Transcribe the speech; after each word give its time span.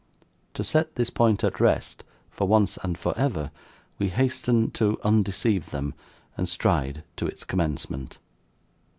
To 0.55 0.63
set 0.63 0.95
this 0.95 1.11
point 1.11 1.43
at 1.43 1.59
rest, 1.59 2.03
for 2.31 2.47
once 2.47 2.77
and 2.77 2.97
for 2.97 3.15
ever, 3.15 3.51
we 3.99 4.09
hasten 4.09 4.71
to 4.71 4.97
undeceive 5.03 5.69
them, 5.69 5.93
and 6.35 6.49
stride 6.49 7.03
to 7.17 7.27
its 7.27 7.43
commencement. 7.43 8.17